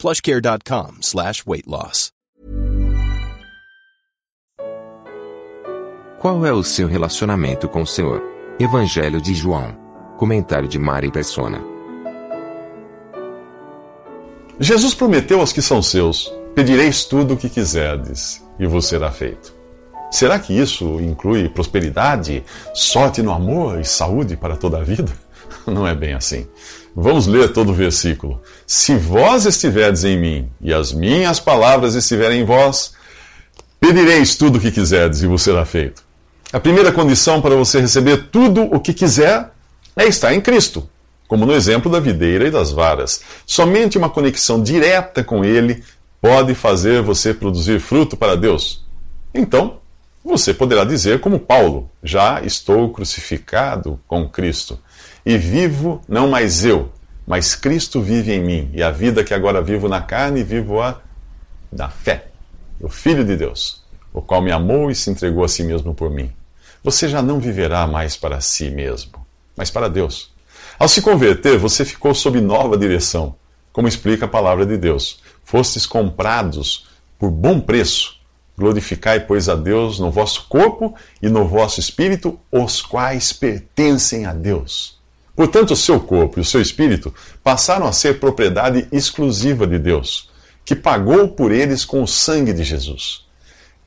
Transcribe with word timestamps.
plushcare.com 0.00 0.98
slash 1.02 1.44
weight 1.46 1.68
loss. 1.68 2.10
Qual 6.18 6.44
é 6.44 6.52
o 6.52 6.62
seu 6.62 6.88
relacionamento 6.88 7.68
com 7.68 7.82
o 7.82 7.86
Senhor? 7.86 8.22
Evangelho 8.58 9.20
de 9.20 9.34
João. 9.34 9.74
Comentário 10.18 10.68
de 10.68 10.78
Mari 10.78 11.10
Persona. 11.10 11.62
Jesus 14.58 14.94
prometeu 14.94 15.40
aos 15.40 15.52
que 15.52 15.62
são 15.62 15.82
seus: 15.82 16.30
Pedireis 16.54 17.04
tudo 17.04 17.34
o 17.34 17.36
que 17.36 17.48
quiserdes, 17.48 18.44
e 18.58 18.66
vos 18.66 18.86
será 18.86 19.10
feito. 19.10 19.54
Será 20.10 20.38
que 20.38 20.52
isso 20.52 21.00
inclui 21.00 21.48
prosperidade, 21.48 22.44
sorte 22.74 23.22
no 23.22 23.32
amor 23.32 23.80
e 23.80 23.84
saúde 23.84 24.36
para 24.36 24.56
toda 24.56 24.78
a 24.78 24.82
vida? 24.82 25.12
Não 25.66 25.86
é 25.86 25.94
bem 25.94 26.12
assim. 26.14 26.46
Vamos 27.02 27.26
ler 27.26 27.50
todo 27.54 27.70
o 27.70 27.74
versículo. 27.74 28.42
Se 28.66 28.94
vós 28.94 29.46
estiverdes 29.46 30.04
em 30.04 30.18
mim 30.18 30.50
e 30.60 30.70
as 30.70 30.92
minhas 30.92 31.40
palavras 31.40 31.94
estiverem 31.94 32.42
em 32.42 32.44
vós, 32.44 32.92
pedireis 33.80 34.34
tudo 34.34 34.58
o 34.58 34.60
que 34.60 34.70
quiserdes 34.70 35.22
e 35.22 35.26
vos 35.26 35.40
será 35.40 35.64
feito. 35.64 36.02
A 36.52 36.60
primeira 36.60 36.92
condição 36.92 37.40
para 37.40 37.56
você 37.56 37.80
receber 37.80 38.28
tudo 38.30 38.64
o 38.64 38.78
que 38.78 38.92
quiser 38.92 39.50
é 39.96 40.04
estar 40.04 40.34
em 40.34 40.42
Cristo, 40.42 40.86
como 41.26 41.46
no 41.46 41.54
exemplo 41.54 41.90
da 41.90 41.98
videira 41.98 42.48
e 42.48 42.50
das 42.50 42.70
varas. 42.70 43.22
Somente 43.46 43.96
uma 43.96 44.10
conexão 44.10 44.62
direta 44.62 45.24
com 45.24 45.42
Ele 45.42 45.82
pode 46.20 46.54
fazer 46.54 47.00
você 47.00 47.32
produzir 47.32 47.80
fruto 47.80 48.14
para 48.14 48.36
Deus. 48.36 48.84
Então, 49.32 49.78
você 50.24 50.52
poderá 50.52 50.84
dizer, 50.84 51.20
como 51.20 51.38
Paulo: 51.38 51.90
Já 52.02 52.42
estou 52.42 52.90
crucificado 52.90 54.00
com 54.06 54.28
Cristo 54.28 54.78
e 55.24 55.36
vivo 55.36 56.02
não 56.08 56.28
mais 56.28 56.64
eu, 56.64 56.90
mas 57.26 57.54
Cristo 57.54 58.00
vive 58.00 58.32
em 58.32 58.40
mim, 58.42 58.70
e 58.72 58.82
a 58.82 58.90
vida 58.90 59.22
que 59.24 59.34
agora 59.34 59.62
vivo 59.62 59.88
na 59.88 60.00
carne, 60.00 60.42
vivo-a 60.42 61.00
da 61.70 61.88
fé, 61.88 62.28
o 62.80 62.88
Filho 62.88 63.24
de 63.24 63.36
Deus, 63.36 63.82
o 64.12 64.20
qual 64.20 64.42
me 64.42 64.50
amou 64.50 64.90
e 64.90 64.94
se 64.94 65.10
entregou 65.10 65.44
a 65.44 65.48
si 65.48 65.62
mesmo 65.62 65.94
por 65.94 66.10
mim. 66.10 66.32
Você 66.82 67.08
já 67.08 67.20
não 67.20 67.38
viverá 67.38 67.86
mais 67.86 68.16
para 68.16 68.40
si 68.40 68.70
mesmo, 68.70 69.24
mas 69.56 69.70
para 69.70 69.88
Deus. 69.88 70.32
Ao 70.78 70.88
se 70.88 71.02
converter, 71.02 71.58
você 71.58 71.84
ficou 71.84 72.14
sob 72.14 72.40
nova 72.40 72.76
direção, 72.76 73.36
como 73.72 73.86
explica 73.86 74.24
a 74.24 74.28
palavra 74.28 74.64
de 74.64 74.76
Deus. 74.78 75.20
Fostes 75.44 75.84
comprados 75.84 76.86
por 77.18 77.30
bom 77.30 77.60
preço. 77.60 78.19
Glorificai, 78.60 79.20
pois, 79.20 79.48
a 79.48 79.54
Deus 79.54 79.98
no 79.98 80.10
vosso 80.10 80.46
corpo 80.46 80.94
e 81.22 81.30
no 81.30 81.46
vosso 81.46 81.80
espírito, 81.80 82.38
os 82.52 82.82
quais 82.82 83.32
pertencem 83.32 84.26
a 84.26 84.34
Deus. 84.34 85.00
Portanto, 85.34 85.70
o 85.70 85.76
seu 85.76 85.98
corpo 85.98 86.38
e 86.38 86.42
o 86.42 86.44
seu 86.44 86.60
espírito 86.60 87.14
passaram 87.42 87.86
a 87.86 87.92
ser 87.92 88.20
propriedade 88.20 88.86
exclusiva 88.92 89.66
de 89.66 89.78
Deus, 89.78 90.28
que 90.62 90.76
pagou 90.76 91.28
por 91.28 91.50
eles 91.50 91.86
com 91.86 92.02
o 92.02 92.06
sangue 92.06 92.52
de 92.52 92.62
Jesus. 92.62 93.24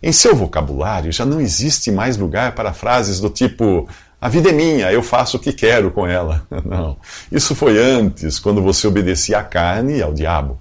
Em 0.01 0.11
seu 0.11 0.35
vocabulário 0.35 1.11
já 1.11 1.23
não 1.23 1.39
existe 1.39 1.91
mais 1.91 2.17
lugar 2.17 2.55
para 2.55 2.73
frases 2.73 3.19
do 3.19 3.29
tipo: 3.29 3.87
a 4.19 4.27
vida 4.27 4.49
é 4.49 4.53
minha, 4.53 4.91
eu 4.91 5.03
faço 5.03 5.37
o 5.37 5.39
que 5.39 5.53
quero 5.53 5.91
com 5.91 6.07
ela. 6.07 6.47
Não. 6.65 6.97
Isso 7.31 7.53
foi 7.53 7.77
antes, 7.77 8.39
quando 8.39 8.59
você 8.59 8.87
obedecia 8.87 9.37
à 9.37 9.43
carne 9.43 9.97
e 9.97 10.01
ao 10.01 10.13
diabo. 10.13 10.59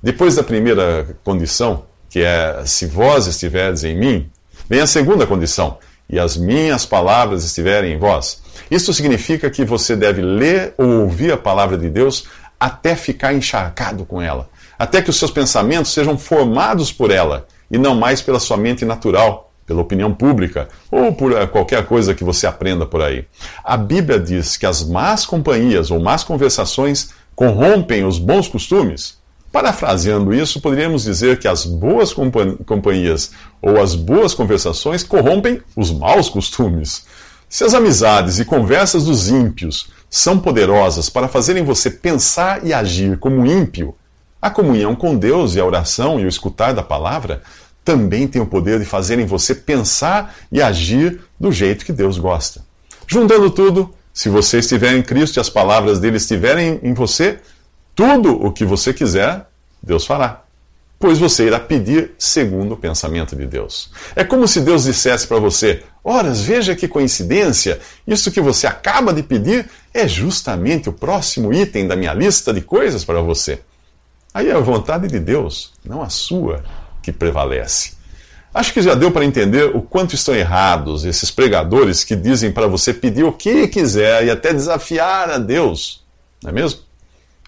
Depois 0.00 0.36
da 0.36 0.44
primeira 0.44 1.18
condição, 1.24 1.89
que 2.10 2.20
é 2.20 2.62
se 2.66 2.84
vós 2.84 3.26
estiverdes 3.26 3.84
em 3.84 3.96
mim, 3.96 4.30
vem 4.68 4.80
a 4.80 4.86
segunda 4.86 5.26
condição, 5.26 5.78
e 6.08 6.18
as 6.18 6.36
minhas 6.36 6.84
palavras 6.84 7.44
estiverem 7.44 7.94
em 7.94 7.98
vós. 7.98 8.42
Isso 8.70 8.92
significa 8.92 9.48
que 9.48 9.64
você 9.64 9.96
deve 9.96 10.20
ler 10.20 10.74
ou 10.76 11.02
ouvir 11.02 11.32
a 11.32 11.36
palavra 11.36 11.78
de 11.78 11.88
Deus 11.88 12.24
até 12.58 12.94
ficar 12.96 13.32
encharcado 13.32 14.04
com 14.04 14.20
ela, 14.20 14.50
até 14.78 15.00
que 15.00 15.08
os 15.08 15.16
seus 15.16 15.30
pensamentos 15.30 15.92
sejam 15.92 16.18
formados 16.18 16.92
por 16.92 17.10
ela 17.10 17.46
e 17.70 17.78
não 17.78 17.94
mais 17.94 18.20
pela 18.20 18.40
sua 18.40 18.56
mente 18.56 18.84
natural, 18.84 19.52
pela 19.64 19.80
opinião 19.80 20.12
pública 20.12 20.68
ou 20.90 21.12
por 21.14 21.32
eh, 21.32 21.46
qualquer 21.46 21.86
coisa 21.86 22.12
que 22.12 22.24
você 22.24 22.44
aprenda 22.44 22.84
por 22.84 23.00
aí. 23.00 23.24
A 23.62 23.76
Bíblia 23.76 24.18
diz 24.18 24.56
que 24.56 24.66
as 24.66 24.82
más 24.82 25.24
companhias 25.24 25.92
ou 25.92 26.00
más 26.00 26.24
conversações 26.24 27.10
corrompem 27.36 28.04
os 28.04 28.18
bons 28.18 28.48
costumes. 28.48 29.19
Parafraseando 29.52 30.32
isso, 30.32 30.60
poderíamos 30.60 31.02
dizer 31.02 31.38
que 31.38 31.48
as 31.48 31.64
boas 31.64 32.14
companhias 32.64 33.32
ou 33.60 33.80
as 33.80 33.96
boas 33.96 34.32
conversações 34.32 35.02
corrompem 35.02 35.60
os 35.74 35.90
maus 35.90 36.28
costumes. 36.28 37.04
Se 37.48 37.64
as 37.64 37.74
amizades 37.74 38.38
e 38.38 38.44
conversas 38.44 39.04
dos 39.04 39.28
ímpios 39.28 39.90
são 40.08 40.38
poderosas 40.38 41.10
para 41.10 41.26
fazerem 41.26 41.64
você 41.64 41.90
pensar 41.90 42.64
e 42.64 42.72
agir 42.72 43.18
como 43.18 43.44
ímpio, 43.44 43.94
a 44.40 44.48
comunhão 44.48 44.94
com 44.94 45.16
Deus 45.16 45.54
e 45.54 45.60
a 45.60 45.64
oração 45.66 46.20
e 46.20 46.24
o 46.24 46.28
escutar 46.28 46.72
da 46.72 46.82
palavra 46.82 47.42
também 47.84 48.28
tem 48.28 48.40
o 48.40 48.46
poder 48.46 48.78
de 48.78 48.84
fazerem 48.84 49.26
você 49.26 49.52
pensar 49.54 50.34
e 50.52 50.62
agir 50.62 51.20
do 51.40 51.50
jeito 51.50 51.84
que 51.84 51.92
Deus 51.92 52.18
gosta. 52.18 52.64
Juntando 53.04 53.50
tudo, 53.50 53.92
se 54.14 54.28
você 54.28 54.58
estiver 54.60 54.94
em 54.94 55.02
Cristo 55.02 55.38
e 55.38 55.40
as 55.40 55.50
palavras 55.50 55.98
dele 55.98 56.18
estiverem 56.18 56.78
em 56.82 56.94
você, 56.94 57.40
tudo 57.94 58.32
o 58.44 58.52
que 58.52 58.64
você 58.64 58.92
quiser, 58.92 59.46
Deus 59.82 60.06
fará 60.06 60.42
pois 61.00 61.18
você 61.18 61.46
irá 61.46 61.58
pedir 61.58 62.12
segundo 62.18 62.74
o 62.74 62.76
pensamento 62.76 63.34
de 63.34 63.46
Deus. 63.46 63.90
É 64.14 64.22
como 64.22 64.46
se 64.46 64.60
Deus 64.60 64.84
dissesse 64.84 65.26
para 65.26 65.38
você: 65.38 65.82
Horas, 66.04 66.42
veja 66.42 66.76
que 66.76 66.86
coincidência, 66.86 67.80
isso 68.06 68.30
que 68.30 68.40
você 68.40 68.66
acaba 68.66 69.12
de 69.12 69.22
pedir 69.22 69.68
é 69.94 70.06
justamente 70.06 70.90
o 70.90 70.92
próximo 70.92 71.52
item 71.52 71.88
da 71.88 71.96
minha 71.96 72.12
lista 72.12 72.52
de 72.52 72.60
coisas 72.60 73.02
para 73.02 73.22
você. 73.22 73.60
Aí 74.32 74.48
é 74.48 74.54
a 74.54 74.60
vontade 74.60 75.08
de 75.08 75.18
Deus, 75.18 75.72
não 75.82 76.02
a 76.02 76.10
sua, 76.10 76.62
que 77.02 77.10
prevalece. 77.10 77.98
Acho 78.52 78.72
que 78.72 78.82
já 78.82 78.94
deu 78.94 79.10
para 79.10 79.24
entender 79.24 79.74
o 79.74 79.80
quanto 79.80 80.14
estão 80.14 80.34
errados 80.34 81.04
esses 81.04 81.30
pregadores 81.30 82.04
que 82.04 82.14
dizem 82.14 82.52
para 82.52 82.66
você 82.66 82.92
pedir 82.92 83.24
o 83.24 83.32
que 83.32 83.68
quiser 83.68 84.26
e 84.26 84.30
até 84.30 84.52
desafiar 84.52 85.30
a 85.30 85.38
Deus, 85.38 86.04
não 86.42 86.50
é 86.50 86.52
mesmo? 86.52 86.80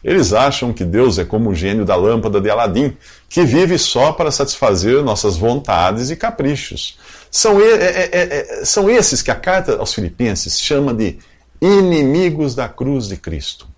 Eles 0.04 0.32
acham 0.32 0.72
que 0.72 0.84
Deus 0.84 1.18
é 1.18 1.24
como 1.24 1.50
o 1.50 1.54
gênio 1.54 1.84
da 1.84 1.94
lâmpada 1.94 2.40
de 2.40 2.50
Aladim, 2.50 2.96
que 3.28 3.44
vive 3.44 3.78
só 3.78 4.12
para 4.12 4.30
satisfazer 4.30 5.02
nossas 5.02 5.36
vontades 5.36 6.10
e 6.10 6.16
caprichos. 6.16 6.98
São, 7.30 7.60
é, 7.60 7.72
é, 7.72 8.10
é, 8.12 8.64
são 8.64 8.90
esses 8.90 9.22
que 9.22 9.30
a 9.30 9.34
carta 9.34 9.76
aos 9.76 9.94
Filipenses 9.94 10.60
chama 10.60 10.92
de 10.92 11.18
inimigos 11.60 12.54
da 12.54 12.68
cruz 12.68 13.06
de 13.06 13.16
Cristo, 13.16 13.68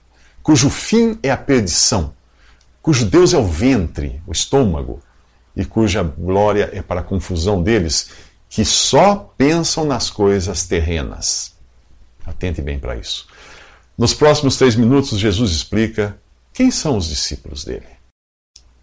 cujo 0.43 0.71
fim 0.71 1.19
é 1.23 1.31
a 1.31 1.37
perdição, 1.37 2.15
cujo 2.81 3.05
Deus 3.05 3.35
é 3.35 3.39
o 3.39 3.45
ventre, 3.45 4.23
o 4.27 4.33
estômago, 4.33 5.01
e 5.55 5.65
cuja 5.65 6.03
glória 6.03 6.71
é 6.73 6.83
para 6.83 7.01
a 7.01 7.05
confusão 7.05 7.63
deles, 7.63 8.11
que 8.49 8.65
só 8.65 9.33
pensam 9.37 9.85
nas 9.85 10.11
coisas 10.11 10.65
terrenas. 10.65 11.55
Atente 12.27 12.63
bem 12.63 12.79
para 12.79 12.97
isso. 12.97 13.27
Nos 13.97 14.13
próximos 14.13 14.57
três 14.57 14.75
minutos, 14.75 15.19
Jesus 15.19 15.53
explica 15.53 16.19
quem 16.53 16.71
são 16.71 16.97
os 16.97 17.07
discípulos 17.07 17.65
dele. 17.65 17.87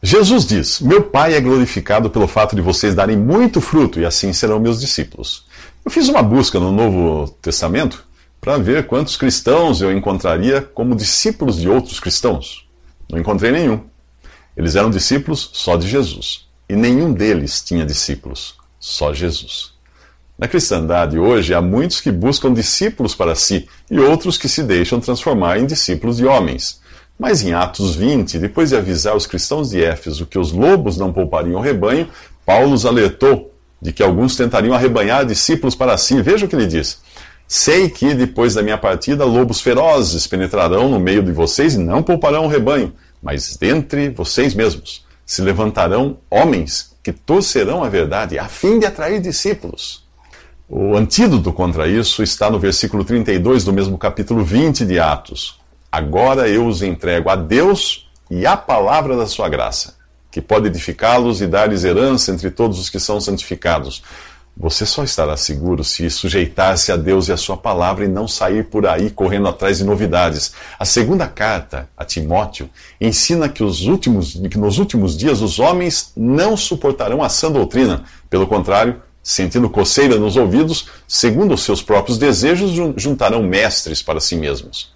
Jesus 0.02 0.46
diz: 0.46 0.80
Meu 0.80 1.04
Pai 1.04 1.34
é 1.34 1.42
glorificado 1.42 2.10
pelo 2.10 2.28
fato 2.28 2.56
de 2.56 2.62
vocês 2.62 2.96
darem 2.96 3.18
muito 3.18 3.60
fruto 3.60 4.00
e 4.00 4.06
assim 4.06 4.34
serão 4.34 4.60
meus 4.60 4.80
discípulos. 4.80 5.46
Eu 5.84 5.92
fiz 5.92 6.08
uma 6.08 6.24
busca 6.24 6.60
no 6.60 6.72
Novo 6.72 7.30
Testamento 7.42 8.06
para 8.40 8.58
ver 8.58 8.88
quantos 8.88 9.18
cristãos 9.18 9.82
eu 9.82 9.96
encontraria 9.96 10.62
como 10.62 10.96
discípulos 10.96 11.58
de 11.58 11.70
outros 11.70 12.00
cristãos. 12.00 12.68
Não 13.10 13.20
encontrei 13.20 13.52
nenhum. 13.52 13.84
Eles 14.56 14.76
eram 14.76 14.90
discípulos 14.90 15.50
só 15.54 15.76
de 15.76 15.88
Jesus. 15.88 16.48
E 16.68 16.76
nenhum 16.76 17.14
deles 17.14 17.62
tinha 17.62 17.86
discípulos, 17.86 18.56
só 18.80 19.14
Jesus. 19.14 19.74
Na 20.42 20.48
cristandade 20.48 21.20
hoje 21.20 21.54
há 21.54 21.62
muitos 21.62 22.02
que 22.02 22.12
buscam 22.12 22.52
discípulos 22.52 23.14
para 23.14 23.36
si 23.36 23.68
e 23.92 24.00
outros 24.00 24.40
que 24.40 24.50
se 24.50 24.64
deixam 24.64 25.00
transformar 25.00 25.60
em 25.60 25.68
discípulos 25.68 26.18
de 26.18 26.26
homens. 26.26 26.82
Mas 27.20 27.44
em 27.44 27.54
Atos 27.54 27.96
20, 27.96 28.40
depois 28.40 28.72
de 28.72 28.76
avisar 28.76 29.16
os 29.16 29.28
cristãos 29.28 29.70
de 29.70 29.84
Éfeso 29.84 30.26
que 30.26 30.40
os 30.40 30.52
lobos 30.52 30.98
não 30.98 31.14
poupariam 31.14 31.60
o 31.60 31.64
rebanho, 31.64 32.10
Paulo 32.44 32.74
os 32.74 32.88
alertou 32.88 33.54
de 33.80 33.94
que 33.94 34.02
alguns 34.02 34.36
tentariam 34.36 34.74
arrebanhar 34.74 35.28
discípulos 35.28 35.76
para 35.76 35.96
si. 35.96 36.20
Veja 36.24 36.48
o 36.48 36.50
que 36.50 36.56
ele 36.56 36.66
diz. 36.66 37.02
Sei 37.48 37.88
que 37.88 38.16
depois 38.16 38.56
da 38.56 38.64
minha 38.64 38.80
partida 38.80 39.24
lobos 39.24 39.62
ferozes 39.62 40.26
penetrarão 40.26 40.90
no 40.90 41.00
meio 41.00 41.22
de 41.22 41.32
vocês 41.32 41.76
e 41.76 41.78
não 41.78 42.02
pouparão 42.02 42.46
o 42.46 42.50
rebanho, 42.50 42.92
mas 43.22 43.56
dentre 43.58 44.10
vocês 44.10 44.56
mesmos 44.56 45.06
se 45.24 45.44
levantarão 45.44 46.18
homens 46.32 46.96
que 47.04 47.14
torcerão 47.14 47.84
a 47.84 47.90
verdade, 47.90 48.40
a 48.40 48.48
fim 48.48 48.80
de 48.80 48.88
atrair 48.88 49.22
discípulos. 49.22 50.10
O 50.74 50.96
antídoto 50.96 51.52
contra 51.52 51.86
isso 51.86 52.24
está 52.24 52.50
no 52.50 52.58
versículo 52.58 53.04
32 53.04 53.66
do 53.66 53.74
mesmo 53.74 53.98
capítulo 53.98 54.42
20 54.42 54.86
de 54.86 55.02
Atos. 55.02 55.60
Agora 55.92 56.48
eu 56.48 56.66
os 56.66 56.82
entrego 56.82 57.30
a 57.30 57.36
Deus 57.36 58.10
e 58.30 58.46
à 58.46 58.56
palavra 58.56 59.18
da 59.18 59.28
sua 59.28 59.50
graça, 59.50 59.96
que 60.32 60.40
pode 60.40 60.68
edificá-los 60.68 61.42
e 61.42 61.46
dar-lhes 61.46 61.84
herança 61.84 62.32
entre 62.32 62.50
todos 62.50 62.80
os 62.80 62.90
que 62.90 63.02
são 63.02 63.20
santificados. 63.20 64.02
Você 64.56 64.86
só 64.86 65.04
estará 65.04 65.36
seguro 65.36 65.84
se 65.84 66.10
sujeitar-se 66.10 66.90
a 66.90 66.96
Deus 66.96 67.28
e 67.28 67.34
a 67.34 67.38
sua 67.38 67.58
palavra 67.58 68.06
e 68.06 68.08
não 68.08 68.26
sair 68.26 68.64
por 68.64 68.88
aí 68.88 69.10
correndo 69.10 69.50
atrás 69.50 69.80
de 69.80 69.84
novidades. 69.84 70.54
A 70.80 70.86
segunda 70.86 71.28
carta 71.28 71.90
a 71.98 72.06
Timóteo 72.06 72.70
ensina 73.00 73.50
que, 73.50 73.62
os 73.62 73.82
últimos, 73.88 74.36
que 74.50 74.58
nos 74.58 74.80
últimos 74.80 75.18
dias 75.18 75.42
os 75.42 75.60
homens 75.60 76.14
não 76.16 76.56
suportarão 76.56 77.22
a 77.22 77.28
sã 77.28 77.52
doutrina. 77.52 78.06
Pelo 78.30 78.48
contrário, 78.48 79.02
sentindo 79.24 79.70
coceira 79.70 80.18
nos 80.18 80.36
ouvidos, 80.38 80.90
segundo 81.08 81.54
os 81.54 81.62
seus 81.62 81.82
próprios 81.82 82.18
desejos, 82.18 82.72
juntarão 82.96 83.44
mestres 83.44 84.02
para 84.02 84.20
si 84.20 84.36
mesmos. 84.36 84.94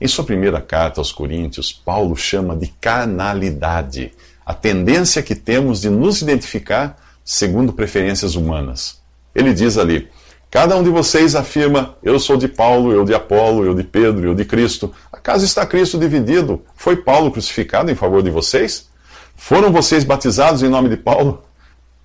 Em 0.00 0.08
sua 0.08 0.24
primeira 0.24 0.60
carta 0.60 1.00
aos 1.00 1.12
Coríntios, 1.12 1.72
Paulo 1.72 2.16
chama 2.16 2.56
de 2.56 2.66
carnalidade 2.80 4.12
a 4.44 4.52
tendência 4.52 5.22
que 5.22 5.34
temos 5.34 5.80
de 5.80 5.90
nos 5.90 6.20
identificar 6.20 6.98
segundo 7.24 7.72
preferências 7.72 8.34
humanas. 8.34 9.00
Ele 9.34 9.54
diz 9.54 9.78
ali: 9.78 10.08
Cada 10.50 10.76
um 10.76 10.82
de 10.82 10.90
vocês 10.90 11.34
afirma: 11.34 11.96
Eu 12.02 12.18
sou 12.18 12.36
de 12.36 12.48
Paulo, 12.48 12.92
eu 12.92 13.04
de 13.04 13.14
Apolo, 13.14 13.64
eu 13.64 13.74
de 13.74 13.84
Pedro, 13.84 14.28
eu 14.28 14.34
de 14.34 14.44
Cristo. 14.44 14.92
Acaso 15.12 15.44
está 15.44 15.64
Cristo 15.64 15.98
dividido? 15.98 16.62
Foi 16.74 16.96
Paulo 16.96 17.30
crucificado 17.30 17.90
em 17.90 17.94
favor 17.94 18.22
de 18.22 18.30
vocês? 18.30 18.90
Foram 19.36 19.72
vocês 19.72 20.04
batizados 20.04 20.62
em 20.62 20.68
nome 20.68 20.88
de 20.88 20.96
Paulo? 20.96 21.42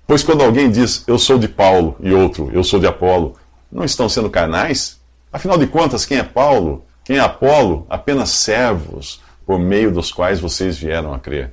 Pois 0.08 0.22
quando 0.22 0.42
alguém 0.42 0.70
diz 0.70 1.04
eu 1.06 1.18
sou 1.18 1.38
de 1.38 1.46
Paulo 1.46 1.94
e 2.00 2.14
outro 2.14 2.50
eu 2.50 2.64
sou 2.64 2.80
de 2.80 2.86
Apolo, 2.86 3.36
não 3.70 3.84
estão 3.84 4.08
sendo 4.08 4.30
carnais? 4.30 4.98
Afinal 5.30 5.58
de 5.58 5.66
contas, 5.66 6.06
quem 6.06 6.16
é 6.16 6.22
Paulo? 6.22 6.86
Quem 7.04 7.18
é 7.18 7.20
Apolo? 7.20 7.86
Apenas 7.90 8.30
servos 8.30 9.20
por 9.44 9.58
meio 9.58 9.92
dos 9.92 10.10
quais 10.10 10.40
vocês 10.40 10.78
vieram 10.78 11.12
a 11.12 11.18
crer. 11.18 11.52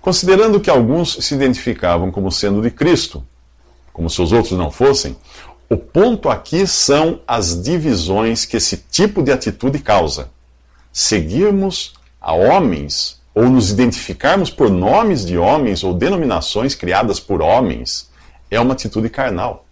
Considerando 0.00 0.58
que 0.58 0.68
alguns 0.68 1.24
se 1.24 1.36
identificavam 1.36 2.10
como 2.10 2.32
sendo 2.32 2.60
de 2.60 2.72
Cristo, 2.72 3.24
como 3.92 4.10
se 4.10 4.20
os 4.20 4.32
outros 4.32 4.58
não 4.58 4.72
fossem, 4.72 5.16
o 5.70 5.76
ponto 5.76 6.28
aqui 6.28 6.66
são 6.66 7.20
as 7.28 7.62
divisões 7.62 8.44
que 8.44 8.56
esse 8.56 8.78
tipo 8.90 9.22
de 9.22 9.30
atitude 9.30 9.78
causa. 9.78 10.30
Seguirmos 10.92 11.92
a 12.20 12.32
homens 12.32 13.17
ou 13.38 13.48
nos 13.48 13.70
identificarmos 13.70 14.50
por 14.50 14.68
nomes 14.68 15.24
de 15.24 15.38
homens 15.38 15.84
ou 15.84 15.94
denominações 15.94 16.74
criadas 16.74 17.20
por 17.20 17.40
homens 17.40 18.10
é 18.50 18.58
uma 18.58 18.72
atitude 18.72 19.08
carnal. 19.08 19.64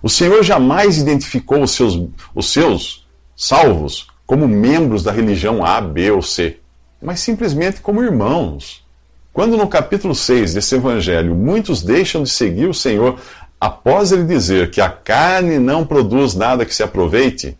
O 0.00 0.08
Senhor 0.08 0.44
jamais 0.44 0.96
identificou 0.96 1.60
os 1.60 1.72
seus, 1.72 2.00
os 2.32 2.52
seus 2.52 3.04
salvos 3.36 4.06
como 4.24 4.46
membros 4.46 5.02
da 5.02 5.10
religião 5.10 5.64
A, 5.66 5.80
B 5.80 6.12
ou 6.12 6.22
C, 6.22 6.60
mas 7.02 7.18
simplesmente 7.18 7.80
como 7.80 8.00
irmãos 8.00 8.88
quando 9.32 9.56
no 9.56 9.66
capítulo 9.66 10.14
6 10.14 10.54
desse 10.54 10.76
evangelho 10.76 11.34
muitos 11.34 11.82
deixam 11.82 12.22
de 12.22 12.30
seguir 12.30 12.66
o 12.66 12.74
Senhor 12.74 13.18
após 13.60 14.12
ele 14.12 14.24
dizer 14.24 14.70
que 14.70 14.80
a 14.80 14.88
carne 14.88 15.58
não 15.58 15.84
produz 15.84 16.36
nada 16.36 16.64
que 16.64 16.74
se 16.74 16.84
aproveite, 16.84 17.58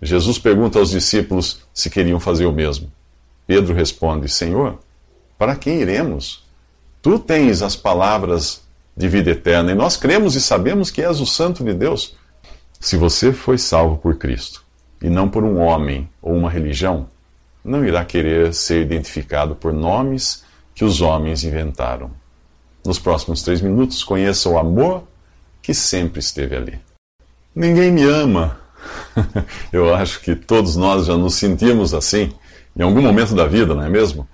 Jesus 0.00 0.38
pergunta 0.38 0.78
aos 0.78 0.90
discípulos 0.90 1.62
se 1.74 1.90
queriam 1.90 2.20
fazer 2.20 2.46
o 2.46 2.52
mesmo. 2.52 2.95
Pedro 3.46 3.74
responde: 3.74 4.28
Senhor, 4.28 4.78
para 5.38 5.56
quem 5.56 5.80
iremos? 5.80 6.44
Tu 7.00 7.18
tens 7.18 7.62
as 7.62 7.76
palavras 7.76 8.62
de 8.96 9.08
vida 9.08 9.30
eterna 9.30 9.72
e 9.72 9.74
nós 9.74 9.96
cremos 9.96 10.34
e 10.34 10.40
sabemos 10.40 10.90
que 10.90 11.02
és 11.02 11.20
o 11.20 11.26
Santo 11.26 11.62
de 11.62 11.72
Deus. 11.72 12.16
Se 12.80 12.96
você 12.96 13.32
foi 13.32 13.58
salvo 13.58 13.96
por 13.98 14.16
Cristo 14.16 14.64
e 15.02 15.08
não 15.08 15.28
por 15.28 15.44
um 15.44 15.58
homem 15.58 16.08
ou 16.20 16.34
uma 16.34 16.50
religião, 16.50 17.06
não 17.64 17.84
irá 17.84 18.04
querer 18.04 18.54
ser 18.54 18.82
identificado 18.82 19.54
por 19.54 19.72
nomes 19.72 20.44
que 20.74 20.84
os 20.84 21.00
homens 21.00 21.44
inventaram. 21.44 22.10
Nos 22.84 22.98
próximos 22.98 23.42
três 23.42 23.60
minutos, 23.60 24.04
conheça 24.04 24.48
o 24.48 24.58
amor 24.58 25.04
que 25.60 25.74
sempre 25.74 26.20
esteve 26.20 26.56
ali. 26.56 26.80
Ninguém 27.54 27.90
me 27.90 28.04
ama. 28.04 28.58
Eu 29.72 29.94
acho 29.94 30.20
que 30.20 30.36
todos 30.36 30.76
nós 30.76 31.06
já 31.06 31.16
nos 31.16 31.34
sentimos 31.34 31.92
assim 31.92 32.32
em 32.76 32.82
algum 32.82 33.00
momento 33.00 33.34
da 33.34 33.46
vida, 33.46 33.74
não 33.74 33.82
é 33.82 33.88
mesmo? 33.88 34.28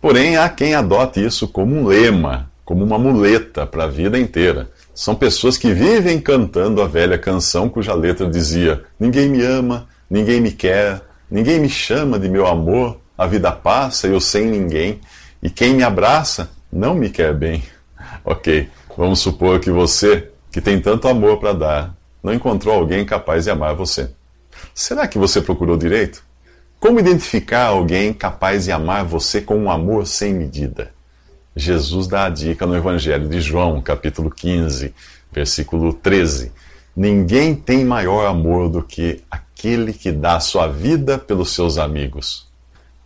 Porém, 0.00 0.36
há 0.36 0.48
quem 0.48 0.74
adote 0.74 1.24
isso 1.24 1.48
como 1.48 1.74
um 1.74 1.86
lema, 1.86 2.48
como 2.64 2.84
uma 2.84 2.98
muleta 2.98 3.66
para 3.66 3.84
a 3.84 3.88
vida 3.88 4.18
inteira. 4.18 4.70
São 4.94 5.14
pessoas 5.14 5.56
que 5.56 5.72
vivem 5.72 6.20
cantando 6.20 6.80
a 6.80 6.86
velha 6.86 7.18
canção 7.18 7.68
cuja 7.68 7.94
letra 7.94 8.28
dizia: 8.28 8.84
Ninguém 8.98 9.28
me 9.28 9.42
ama, 9.42 9.88
ninguém 10.08 10.40
me 10.40 10.52
quer, 10.52 11.02
ninguém 11.30 11.58
me 11.58 11.68
chama 11.68 12.18
de 12.18 12.28
meu 12.28 12.46
amor, 12.46 13.00
a 13.16 13.26
vida 13.26 13.50
passa 13.50 14.06
eu 14.06 14.20
sem 14.20 14.46
ninguém. 14.46 15.00
E 15.42 15.50
quem 15.50 15.74
me 15.74 15.82
abraça 15.82 16.50
não 16.72 16.94
me 16.94 17.10
quer 17.10 17.34
bem. 17.34 17.62
Ok, 18.24 18.68
vamos 18.96 19.20
supor 19.20 19.58
que 19.58 19.70
você, 19.70 20.30
que 20.52 20.60
tem 20.60 20.80
tanto 20.80 21.08
amor 21.08 21.38
para 21.38 21.54
dar, 21.54 21.94
não 22.22 22.34
encontrou 22.34 22.74
alguém 22.74 23.04
capaz 23.04 23.44
de 23.44 23.50
amar 23.50 23.74
você. 23.74 24.10
Será 24.74 25.08
que 25.08 25.18
você 25.18 25.40
procurou 25.40 25.78
direito? 25.78 26.22
Como 26.80 27.00
identificar 27.00 27.66
alguém 27.66 28.12
capaz 28.12 28.66
de 28.66 28.72
amar 28.72 29.04
você 29.04 29.40
com 29.40 29.56
um 29.56 29.68
amor 29.68 30.06
sem 30.06 30.32
medida? 30.32 30.92
Jesus 31.56 32.06
dá 32.06 32.26
a 32.26 32.30
dica 32.30 32.64
no 32.66 32.76
Evangelho 32.76 33.28
de 33.28 33.40
João, 33.40 33.82
capítulo 33.82 34.30
15, 34.30 34.94
versículo 35.32 35.92
13. 35.92 36.52
Ninguém 36.96 37.52
tem 37.52 37.84
maior 37.84 38.26
amor 38.26 38.68
do 38.68 38.80
que 38.80 39.24
aquele 39.28 39.92
que 39.92 40.12
dá 40.12 40.38
sua 40.38 40.68
vida 40.68 41.18
pelos 41.18 41.50
seus 41.50 41.78
amigos. 41.78 42.46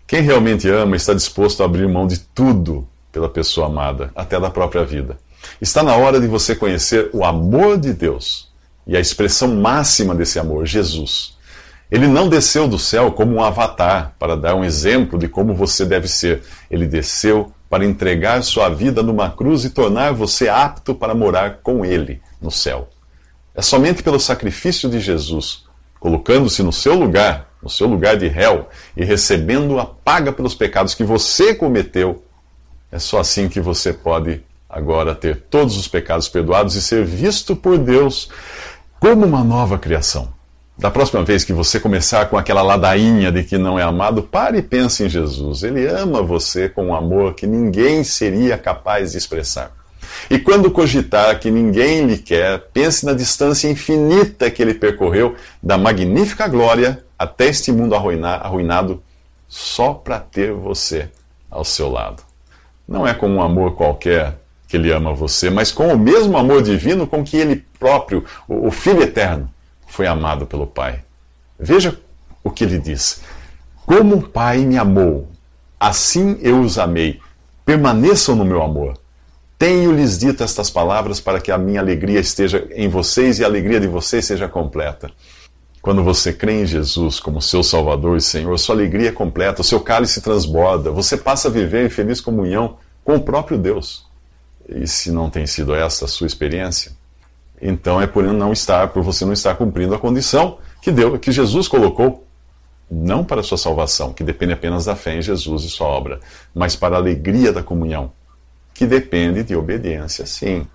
Quem 0.06 0.20
realmente 0.20 0.68
ama 0.68 0.94
está 0.94 1.14
disposto 1.14 1.62
a 1.62 1.64
abrir 1.64 1.88
mão 1.88 2.06
de 2.06 2.20
tudo 2.20 2.86
pela 3.10 3.28
pessoa 3.28 3.68
amada, 3.68 4.12
até 4.14 4.38
da 4.38 4.50
própria 4.50 4.84
vida. 4.84 5.16
Está 5.62 5.82
na 5.82 5.96
hora 5.96 6.20
de 6.20 6.26
você 6.26 6.54
conhecer 6.54 7.08
o 7.14 7.24
amor 7.24 7.78
de 7.78 7.94
Deus 7.94 8.52
e 8.86 8.98
a 8.98 9.00
expressão 9.00 9.56
máxima 9.56 10.14
desse 10.14 10.38
amor, 10.38 10.66
Jesus. 10.66 11.40
Ele 11.92 12.08
não 12.08 12.26
desceu 12.26 12.66
do 12.66 12.78
céu 12.78 13.12
como 13.12 13.34
um 13.34 13.44
avatar 13.44 14.14
para 14.18 14.34
dar 14.34 14.54
um 14.54 14.64
exemplo 14.64 15.18
de 15.18 15.28
como 15.28 15.54
você 15.54 15.84
deve 15.84 16.08
ser. 16.08 16.42
Ele 16.70 16.86
desceu 16.86 17.52
para 17.68 17.84
entregar 17.84 18.42
sua 18.42 18.70
vida 18.70 19.02
numa 19.02 19.28
cruz 19.28 19.62
e 19.66 19.68
tornar 19.68 20.14
você 20.14 20.48
apto 20.48 20.94
para 20.94 21.14
morar 21.14 21.58
com 21.62 21.84
Ele 21.84 22.22
no 22.40 22.50
céu. 22.50 22.88
É 23.54 23.60
somente 23.60 24.02
pelo 24.02 24.18
sacrifício 24.18 24.88
de 24.88 25.00
Jesus, 25.00 25.64
colocando-se 26.00 26.62
no 26.62 26.72
seu 26.72 26.94
lugar, 26.94 27.50
no 27.62 27.68
seu 27.68 27.86
lugar 27.86 28.16
de 28.16 28.26
réu 28.26 28.68
e 28.96 29.04
recebendo 29.04 29.78
a 29.78 29.84
paga 29.84 30.32
pelos 30.32 30.54
pecados 30.54 30.94
que 30.94 31.04
você 31.04 31.54
cometeu, 31.54 32.24
é 32.90 32.98
só 32.98 33.20
assim 33.20 33.50
que 33.50 33.60
você 33.60 33.92
pode 33.92 34.42
agora 34.66 35.14
ter 35.14 35.42
todos 35.42 35.76
os 35.76 35.86
pecados 35.88 36.26
perdoados 36.26 36.74
e 36.74 36.80
ser 36.80 37.04
visto 37.04 37.54
por 37.54 37.76
Deus 37.76 38.30
como 38.98 39.26
uma 39.26 39.44
nova 39.44 39.78
criação. 39.78 40.32
Da 40.76 40.90
próxima 40.90 41.22
vez 41.22 41.44
que 41.44 41.52
você 41.52 41.78
começar 41.78 42.26
com 42.26 42.36
aquela 42.36 42.62
ladainha 42.62 43.30
de 43.30 43.44
que 43.44 43.58
não 43.58 43.78
é 43.78 43.82
amado, 43.82 44.22
pare 44.22 44.58
e 44.58 44.62
pense 44.62 45.04
em 45.04 45.08
Jesus. 45.08 45.62
Ele 45.62 45.86
ama 45.86 46.22
você 46.22 46.68
com 46.68 46.86
um 46.86 46.94
amor 46.94 47.34
que 47.34 47.46
ninguém 47.46 48.02
seria 48.02 48.56
capaz 48.56 49.12
de 49.12 49.18
expressar. 49.18 49.70
E 50.30 50.38
quando 50.38 50.70
cogitar 50.70 51.38
que 51.38 51.50
ninguém 51.50 52.06
lhe 52.06 52.18
quer, 52.18 52.58
pense 52.72 53.04
na 53.04 53.12
distância 53.12 53.68
infinita 53.68 54.50
que 54.50 54.62
ele 54.62 54.74
percorreu 54.74 55.36
da 55.62 55.76
magnífica 55.78 56.48
glória 56.48 57.04
até 57.18 57.46
este 57.46 57.70
mundo 57.70 57.94
arruinado 57.94 59.02
só 59.46 59.92
para 59.92 60.18
ter 60.18 60.52
você 60.52 61.08
ao 61.50 61.64
seu 61.64 61.90
lado. 61.90 62.22
Não 62.88 63.06
é 63.06 63.14
com 63.14 63.28
um 63.28 63.42
amor 63.42 63.76
qualquer 63.76 64.38
que 64.66 64.76
ele 64.76 64.90
ama 64.90 65.12
você, 65.12 65.50
mas 65.50 65.70
com 65.70 65.88
o 65.88 65.98
mesmo 65.98 66.36
amor 66.38 66.62
divino 66.62 67.06
com 67.06 67.22
que 67.22 67.36
ele 67.36 67.64
próprio, 67.78 68.24
o 68.48 68.70
Filho 68.70 69.02
Eterno, 69.02 69.51
foi 69.92 70.06
amado 70.06 70.46
pelo 70.46 70.66
Pai. 70.66 71.04
Veja 71.60 72.00
o 72.42 72.50
que 72.50 72.64
ele 72.64 72.78
diz: 72.78 73.20
Como 73.84 74.16
o 74.16 74.22
Pai 74.22 74.64
me 74.64 74.78
amou, 74.78 75.28
assim 75.78 76.38
eu 76.40 76.62
os 76.62 76.78
amei. 76.78 77.20
Permaneçam 77.64 78.34
no 78.34 78.44
meu 78.44 78.62
amor. 78.62 78.98
Tenho-lhes 79.58 80.18
dito 80.18 80.42
estas 80.42 80.70
palavras 80.70 81.20
para 81.20 81.40
que 81.40 81.52
a 81.52 81.58
minha 81.58 81.78
alegria 81.78 82.18
esteja 82.18 82.66
em 82.72 82.88
vocês 82.88 83.38
e 83.38 83.44
a 83.44 83.46
alegria 83.46 83.78
de 83.78 83.86
vocês 83.86 84.24
seja 84.24 84.48
completa. 84.48 85.10
Quando 85.82 86.02
você 86.02 86.32
crê 86.32 86.62
em 86.62 86.66
Jesus 86.66 87.20
como 87.20 87.42
seu 87.42 87.62
Salvador 87.62 88.16
e 88.16 88.20
Senhor, 88.20 88.58
sua 88.58 88.74
alegria 88.74 89.10
é 89.10 89.12
completa, 89.12 89.60
o 89.60 89.64
seu 89.64 89.78
cálice 89.80 90.22
transborda, 90.22 90.90
você 90.90 91.18
passa 91.18 91.48
a 91.48 91.50
viver 91.50 91.84
em 91.84 91.90
feliz 91.90 92.20
comunhão 92.20 92.78
com 93.04 93.16
o 93.16 93.20
próprio 93.20 93.58
Deus. 93.58 94.06
E 94.66 94.86
se 94.86 95.12
não 95.12 95.28
tem 95.28 95.46
sido 95.46 95.74
essa 95.74 96.06
a 96.06 96.08
sua 96.08 96.26
experiência, 96.26 96.92
então 97.62 98.00
é 98.00 98.06
por 98.06 98.24
não 98.24 98.52
estar, 98.52 98.88
por 98.88 99.02
você 99.02 99.24
não 99.24 99.32
estar 99.32 99.54
cumprindo 99.54 99.94
a 99.94 99.98
condição 99.98 100.58
que 100.82 100.90
Deus, 100.90 101.20
que 101.20 101.30
Jesus 101.30 101.68
colocou, 101.68 102.26
não 102.90 103.24
para 103.24 103.40
a 103.40 103.44
sua 103.44 103.56
salvação, 103.56 104.12
que 104.12 104.24
depende 104.24 104.52
apenas 104.52 104.84
da 104.84 104.96
fé 104.96 105.16
em 105.16 105.22
Jesus 105.22 105.62
e 105.62 105.70
sua 105.70 105.86
obra, 105.86 106.20
mas 106.52 106.74
para 106.74 106.96
a 106.96 106.98
alegria 106.98 107.52
da 107.52 107.62
comunhão 107.62 108.10
que 108.74 108.86
depende 108.86 109.42
de 109.42 109.54
obediência, 109.54 110.26
sim. 110.26 110.66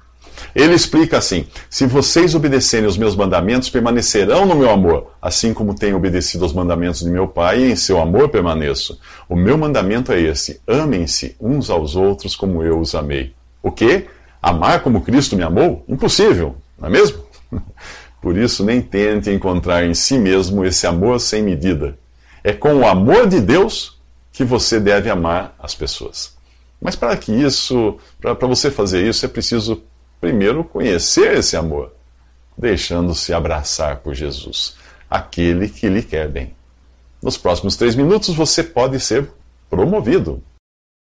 Ele 0.56 0.74
explica 0.74 1.18
assim: 1.18 1.48
se 1.70 1.86
vocês 1.86 2.36
obedecerem 2.36 2.88
os 2.88 2.98
meus 2.98 3.16
mandamentos, 3.16 3.70
permanecerão 3.70 4.46
no 4.46 4.56
meu 4.56 4.70
amor, 4.70 5.12
assim 5.22 5.54
como 5.54 5.74
tenho 5.74 5.98
obedecido 5.98 6.44
aos 6.44 6.54
mandamentos 6.54 7.02
de 7.02 7.10
meu 7.10 7.28
Pai, 7.28 7.60
e 7.60 7.72
em 7.72 7.76
seu 7.76 8.00
amor 8.00 8.30
permaneço. 8.30 9.00
O 9.28 9.36
meu 9.36 9.58
mandamento 9.58 10.12
é 10.12 10.22
esse: 10.22 10.62
amem-se 10.68 11.36
uns 11.42 11.70
aos 11.70 11.96
outros 11.96 12.36
como 12.36 12.64
eu 12.64 12.80
os 12.80 12.94
amei. 12.94 13.34
O 13.64 13.72
quê? 13.72 14.06
Amar 14.42 14.82
como 14.82 15.02
Cristo 15.02 15.36
me 15.36 15.44
amou? 15.44 15.84
Impossível, 15.88 16.56
não 16.80 16.88
é 16.88 16.92
mesmo? 16.92 17.24
Por 18.22 18.38
isso, 18.38 18.64
nem 18.64 18.82
tente 18.82 19.30
encontrar 19.30 19.86
em 19.86 19.94
si 19.94 20.18
mesmo 20.18 20.66
esse 20.66 20.86
amor 20.88 21.20
sem 21.20 21.42
medida. 21.42 21.98
É 22.44 22.54
com 22.54 22.74
o 22.76 22.88
amor 22.88 23.28
de 23.28 23.40
Deus 23.40 23.98
que 24.32 24.44
você 24.44 24.80
deve 24.80 25.10
amar 25.10 25.56
as 25.60 25.74
pessoas. 25.74 26.36
Mas 26.82 26.96
para 26.96 27.16
que 27.18 27.32
isso, 27.32 27.98
para 28.22 28.34
você 28.48 28.70
fazer 28.70 29.08
isso, 29.08 29.26
é 29.26 29.30
preciso 29.30 29.84
primeiro 30.22 30.64
conhecer 30.64 31.38
esse 31.38 31.56
amor, 31.56 31.94
deixando-se 32.58 33.34
abraçar 33.34 33.98
por 33.98 34.14
Jesus, 34.14 34.76
aquele 35.10 35.70
que 35.70 35.90
lhe 35.90 36.04
quer 36.04 36.28
bem. 36.28 36.56
Nos 37.22 37.38
próximos 37.38 37.76
três 37.76 37.96
minutos 37.96 38.36
você 38.36 38.64
pode 38.64 39.00
ser 39.00 39.30
promovido. 39.70 40.44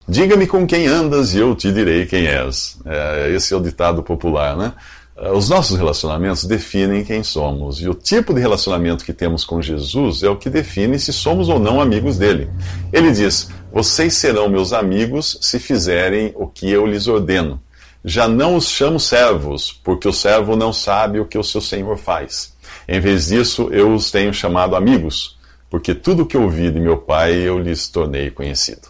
Diga-me 0.07 0.47
com 0.47 0.65
quem 0.65 0.87
andas 0.87 1.33
e 1.33 1.37
eu 1.37 1.55
te 1.55 1.71
direi 1.71 2.05
quem 2.05 2.25
és. 2.25 2.79
É, 2.85 3.31
esse 3.31 3.53
é 3.53 3.57
o 3.57 3.61
ditado 3.61 4.03
popular, 4.03 4.57
né? 4.57 4.73
É, 5.21 5.31
os 5.31 5.49
nossos 5.49 5.77
relacionamentos 5.77 6.45
definem 6.45 7.03
quem 7.03 7.21
somos, 7.21 7.79
e 7.79 7.87
o 7.87 7.93
tipo 7.93 8.33
de 8.33 8.41
relacionamento 8.41 9.05
que 9.05 9.13
temos 9.13 9.45
com 9.45 9.61
Jesus 9.61 10.23
é 10.23 10.29
o 10.29 10.35
que 10.35 10.49
define 10.49 10.97
se 10.97 11.13
somos 11.13 11.47
ou 11.47 11.59
não 11.59 11.79
amigos 11.79 12.17
dele. 12.17 12.49
Ele 12.91 13.11
diz: 13.11 13.47
Vocês 13.71 14.15
serão 14.15 14.49
meus 14.49 14.73
amigos 14.73 15.37
se 15.39 15.59
fizerem 15.59 16.33
o 16.35 16.47
que 16.47 16.71
eu 16.71 16.87
lhes 16.87 17.07
ordeno. 17.07 17.61
Já 18.03 18.27
não 18.27 18.55
os 18.55 18.67
chamo 18.67 18.99
servos, 18.99 19.71
porque 19.83 20.07
o 20.07 20.13
servo 20.13 20.55
não 20.55 20.73
sabe 20.73 21.19
o 21.19 21.25
que 21.25 21.37
o 21.37 21.43
seu 21.43 21.61
senhor 21.61 21.99
faz. 21.99 22.55
Em 22.87 22.99
vez 22.99 23.27
disso, 23.27 23.69
eu 23.71 23.93
os 23.93 24.09
tenho 24.09 24.33
chamado 24.33 24.75
amigos, 24.75 25.37
porque 25.69 25.93
tudo 25.93 26.23
o 26.23 26.25
que 26.25 26.35
ouvi 26.35 26.71
de 26.71 26.79
meu 26.79 26.97
pai 26.97 27.35
eu 27.35 27.59
lhes 27.59 27.87
tornei 27.87 28.31
conhecido. 28.31 28.87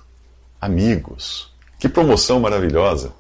Amigos. 0.62 1.52
Que 1.78 1.90
promoção 1.90 2.40
maravilhosa! 2.40 3.12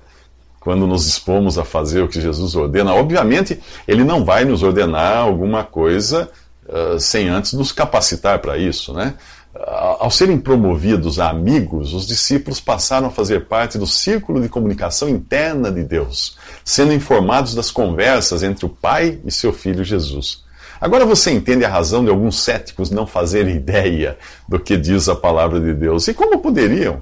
Quando 0.61 0.85
nos 0.85 1.05
dispomos 1.05 1.57
a 1.57 1.65
fazer 1.65 2.03
o 2.03 2.07
que 2.07 2.21
Jesus 2.21 2.55
ordena, 2.55 2.93
obviamente, 2.93 3.59
ele 3.87 4.03
não 4.03 4.23
vai 4.23 4.45
nos 4.45 4.61
ordenar 4.61 5.17
alguma 5.17 5.63
coisa 5.63 6.29
uh, 6.67 6.99
sem 6.99 7.27
antes 7.27 7.53
nos 7.53 7.71
capacitar 7.71 8.37
para 8.39 8.57
isso, 8.57 8.93
né? 8.93 9.15
Ao 9.53 10.09
serem 10.09 10.37
promovidos 10.37 11.19
a 11.19 11.29
amigos, 11.29 11.93
os 11.93 12.07
discípulos 12.07 12.61
passaram 12.61 13.07
a 13.07 13.11
fazer 13.11 13.47
parte 13.47 13.77
do 13.77 13.85
círculo 13.85 14.41
de 14.41 14.47
comunicação 14.47 15.09
interna 15.09 15.69
de 15.69 15.83
Deus, 15.83 16.37
sendo 16.63 16.93
informados 16.93 17.53
das 17.53 17.69
conversas 17.69 18.43
entre 18.43 18.65
o 18.65 18.69
Pai 18.69 19.19
e 19.25 19.31
seu 19.31 19.51
Filho 19.51 19.83
Jesus. 19.83 20.43
Agora 20.79 21.05
você 21.05 21.31
entende 21.31 21.65
a 21.65 21.69
razão 21.69 22.03
de 22.03 22.09
alguns 22.09 22.39
céticos 22.39 22.89
não 22.89 23.05
fazerem 23.05 23.57
ideia 23.57 24.17
do 24.47 24.57
que 24.57 24.77
diz 24.77 25.09
a 25.09 25.15
palavra 25.15 25.59
de 25.59 25.73
Deus. 25.73 26.07
E 26.07 26.13
como 26.13 26.39
poderiam? 26.39 27.01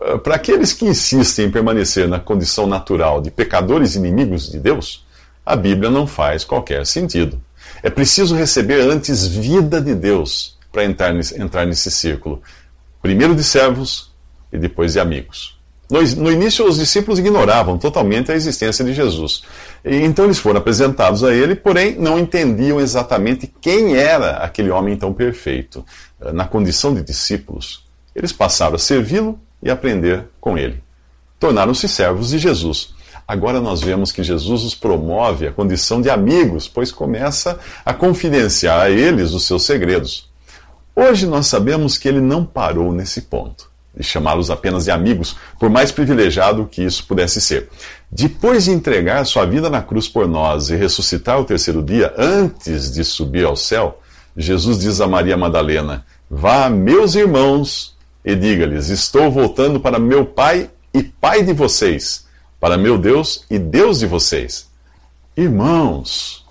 Ah, 0.00 0.18
para 0.18 0.36
aqueles 0.36 0.72
que 0.72 0.84
insistem 0.84 1.46
em 1.46 1.50
permanecer 1.50 2.08
na 2.08 2.18
condição 2.18 2.66
natural 2.66 3.20
de 3.20 3.30
pecadores 3.30 3.94
inimigos 3.94 4.50
de 4.50 4.58
Deus, 4.58 5.04
a 5.44 5.56
Bíblia 5.56 5.90
não 5.90 6.06
faz 6.06 6.44
qualquer 6.44 6.86
sentido. 6.86 7.40
É 7.82 7.90
preciso 7.90 8.34
receber 8.34 8.80
antes 8.80 9.26
vida 9.26 9.80
de 9.80 9.94
Deus 9.94 10.56
para 10.70 10.84
entrar 10.84 11.12
nesse, 11.12 11.40
entrar 11.40 11.66
nesse 11.66 11.90
círculo. 11.90 12.42
Primeiro 13.00 13.34
de 13.34 13.42
servos 13.42 14.12
e 14.52 14.58
depois 14.58 14.92
de 14.92 15.00
amigos. 15.00 15.60
No, 15.90 16.32
início, 16.32 16.66
os 16.66 16.78
discípulos 16.78 17.18
ignoravam 17.18 17.76
totalmente 17.76 18.32
a 18.32 18.34
existência 18.34 18.82
de 18.82 18.94
Jesus. 18.94 19.42
E, 19.84 19.96
então, 19.96 20.24
eles 20.24 20.38
foram 20.38 20.58
apresentados 20.58 21.22
a 21.22 21.34
ele, 21.34 21.54
porém, 21.54 21.96
não 21.98 22.18
entendiam 22.18 22.80
exatamente 22.80 23.52
quem 23.60 23.94
era 23.94 24.38
aquele 24.38 24.70
homem 24.70 24.96
tão 24.96 25.12
perfeito. 25.12 25.84
Na 26.32 26.46
condição 26.46 26.94
de 26.94 27.02
discípulos, 27.02 27.84
eles 28.14 28.32
passaram 28.32 28.76
a 28.76 28.78
servi-lo 28.78 29.38
e 29.62 29.70
aprender 29.70 30.26
com 30.40 30.58
ele. 30.58 30.82
Tornaram-se 31.38 31.88
servos 31.88 32.30
de 32.30 32.38
Jesus. 32.38 32.94
Agora 33.26 33.60
nós 33.60 33.80
vemos 33.80 34.10
que 34.12 34.22
Jesus 34.22 34.62
os 34.62 34.74
promove 34.74 35.46
a 35.46 35.52
condição 35.52 36.02
de 36.02 36.10
amigos, 36.10 36.68
pois 36.68 36.90
começa 36.90 37.58
a 37.84 37.94
confidenciar 37.94 38.80
a 38.80 38.90
eles 38.90 39.32
os 39.32 39.46
seus 39.46 39.64
segredos. 39.64 40.30
Hoje 40.94 41.26
nós 41.26 41.46
sabemos 41.46 41.96
que 41.96 42.08
ele 42.08 42.20
não 42.20 42.44
parou 42.44 42.92
nesse 42.92 43.22
ponto, 43.22 43.70
de 43.96 44.02
chamá-los 44.02 44.50
apenas 44.50 44.84
de 44.84 44.90
amigos, 44.90 45.36
por 45.58 45.70
mais 45.70 45.90
privilegiado 45.90 46.68
que 46.70 46.82
isso 46.82 47.06
pudesse 47.06 47.40
ser. 47.40 47.70
Depois 48.10 48.64
de 48.64 48.72
entregar 48.72 49.24
sua 49.24 49.46
vida 49.46 49.70
na 49.70 49.80
cruz 49.80 50.06
por 50.06 50.28
nós 50.28 50.68
e 50.68 50.76
ressuscitar 50.76 51.40
o 51.40 51.44
terceiro 51.44 51.82
dia, 51.82 52.12
antes 52.18 52.92
de 52.92 53.02
subir 53.04 53.46
ao 53.46 53.56
céu, 53.56 54.00
Jesus 54.36 54.78
diz 54.78 55.00
a 55.00 55.06
Maria 55.06 55.36
Madalena: 55.36 56.04
Vá, 56.30 56.68
meus 56.68 57.14
irmãos, 57.14 57.91
e 58.24 58.34
diga-lhes: 58.34 58.88
Estou 58.88 59.30
voltando 59.30 59.80
para 59.80 59.98
meu 59.98 60.24
Pai 60.24 60.70
e 60.94 61.02
Pai 61.02 61.42
de 61.42 61.52
vocês, 61.52 62.26
para 62.60 62.76
meu 62.76 62.98
Deus 62.98 63.44
e 63.50 63.58
Deus 63.58 63.98
de 63.98 64.06
vocês. 64.06 64.70
Irmãos, 65.36 66.44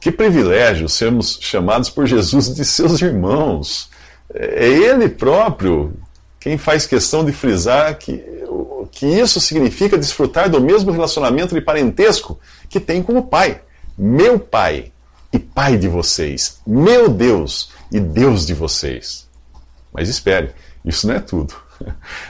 que 0.00 0.12
privilégio 0.12 0.88
sermos 0.88 1.38
chamados 1.40 1.88
por 1.88 2.06
Jesus 2.06 2.54
de 2.54 2.64
seus 2.64 3.00
irmãos. 3.00 3.88
É 4.34 4.66
Ele 4.66 5.08
próprio 5.08 5.94
quem 6.40 6.58
faz 6.58 6.86
questão 6.86 7.24
de 7.24 7.32
frisar 7.32 7.96
que, 7.96 8.22
que 8.90 9.06
isso 9.06 9.40
significa 9.40 9.96
desfrutar 9.96 10.50
do 10.50 10.60
mesmo 10.60 10.92
relacionamento 10.92 11.54
de 11.54 11.60
parentesco 11.60 12.38
que 12.68 12.78
tem 12.78 13.02
com 13.02 13.16
o 13.16 13.22
Pai. 13.22 13.62
Meu 13.96 14.38
Pai 14.38 14.92
e 15.32 15.38
Pai 15.38 15.78
de 15.78 15.88
vocês. 15.88 16.60
Meu 16.66 17.08
Deus 17.08 17.70
e 17.90 17.98
Deus 17.98 18.44
de 18.44 18.52
vocês. 18.52 19.26
Mas 19.90 20.08
espere, 20.08 20.50
isso 20.84 21.06
não 21.06 21.14
é 21.14 21.20
tudo. 21.20 21.54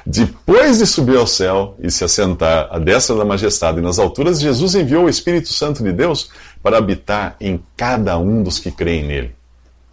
Depois 0.07 0.79
de 0.79 0.87
subir 0.87 1.17
ao 1.17 1.27
céu 1.27 1.77
e 1.81 1.91
se 1.91 2.05
assentar 2.05 2.69
à 2.71 2.79
destra 2.79 3.17
da 3.17 3.25
majestade 3.25 3.81
nas 3.81 3.99
alturas, 3.99 4.41
Jesus 4.41 4.75
enviou 4.75 5.05
o 5.05 5.09
Espírito 5.09 5.53
Santo 5.53 5.83
de 5.83 5.93
Deus 5.93 6.31
para 6.63 6.79
habitar 6.79 7.37
em 7.41 7.63
cada 7.77 8.17
um 8.19 8.43
dos 8.43 8.59
que 8.59 8.71
creem 8.71 9.05
nele. 9.05 9.35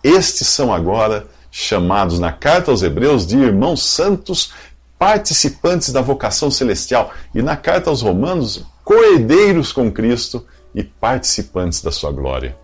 Estes 0.03 0.47
são 0.47 0.73
agora 0.73 1.27
chamados 1.51 2.19
na 2.19 2.31
carta 2.31 2.71
aos 2.71 2.81
Hebreus 2.81 3.25
de 3.25 3.37
irmãos 3.37 3.83
santos, 3.83 4.53
participantes 4.97 5.91
da 5.91 6.01
vocação 6.01 6.49
celestial, 6.49 7.11
e 7.35 7.41
na 7.41 7.57
carta 7.57 7.89
aos 7.89 8.01
Romanos, 8.01 8.63
coerdeiros 8.83 9.71
com 9.71 9.91
Cristo 9.91 10.45
e 10.73 10.83
participantes 10.83 11.81
da 11.81 11.91
sua 11.91 12.11
glória. 12.11 12.57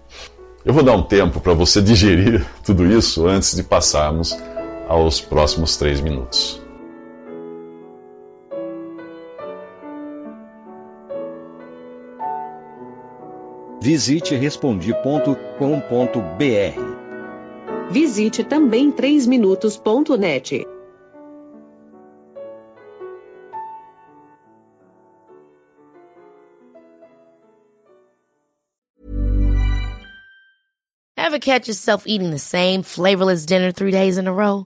Eu 0.63 0.73
vou 0.73 0.83
dar 0.83 0.93
um 0.93 1.03
tempo 1.03 1.39
para 1.39 1.53
você 1.53 1.81
digerir 1.81 2.45
tudo 2.63 2.85
isso 2.85 3.27
antes 3.27 3.55
de 3.55 3.63
passarmos 3.63 4.35
aos 4.87 5.21
próximos 5.21 5.77
três 5.77 6.01
minutos. 6.01 6.61
Visite 13.81 14.35
respondi.com.br. 14.35 16.97
Visite 17.89 18.43
também 18.43 18.91
3minutos.net. 18.91 20.65
Ever 31.15 31.39
catch 31.39 31.67
yourself 31.67 32.07
eating 32.07 32.31
the 32.31 32.39
same 32.39 32.83
flavorless 32.83 33.45
dinner 33.45 33.71
three 33.71 33.91
days 33.91 34.17
in 34.17 34.27
a 34.27 34.33
row? 34.33 34.65